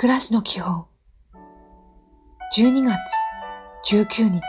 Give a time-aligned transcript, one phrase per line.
[0.00, 0.86] 暮らしの基本。
[2.56, 2.96] 12月
[3.92, 4.40] 19日。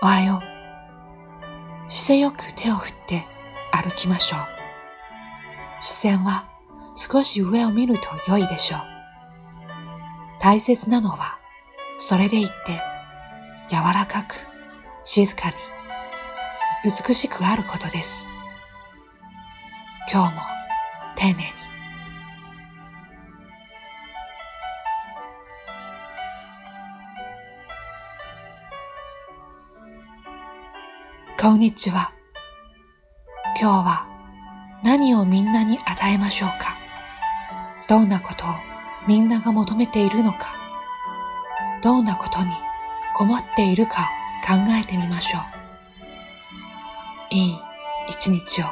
[0.00, 0.40] おはよ
[1.86, 1.90] う。
[1.90, 3.26] 姿勢よく手を振って
[3.70, 4.40] 歩きましょう。
[5.82, 6.48] 視線は
[6.96, 8.80] 少し上を見ると良いでしょう。
[10.40, 11.38] 大切なのは
[11.98, 12.80] それでいって
[13.70, 14.36] 柔らかく
[15.04, 15.56] 静かに
[16.82, 18.26] 美しくあることです。
[20.12, 20.42] 今日も
[21.14, 21.44] 丁寧に。
[31.40, 32.12] こんにちは。
[33.60, 34.08] 今日は
[34.82, 36.76] 何をみんなに与えましょうか？
[37.88, 38.48] どんなことを
[39.06, 40.56] みんなが求めているのか？
[41.84, 42.50] どんなことに
[43.14, 44.10] 困っているか
[44.44, 45.42] 考えてみましょう。
[47.30, 47.58] いい
[48.08, 48.64] 一日を。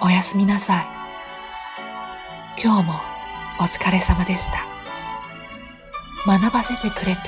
[0.00, 0.86] おやすみなさい。
[2.62, 2.94] 今日も
[3.60, 4.66] お疲れ様でした。
[6.26, 7.20] 学ばせてくれて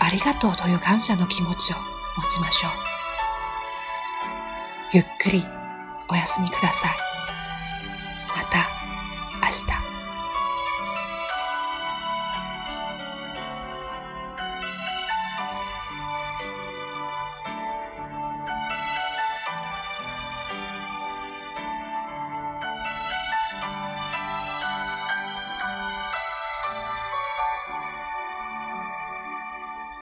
[0.00, 1.76] ありがとうという感謝の気持ちを
[2.16, 2.70] 持ちましょう。
[4.92, 5.44] ゆっくり
[6.08, 7.05] お休みください。